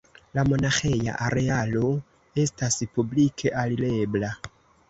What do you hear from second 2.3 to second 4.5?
estas publike alirebla.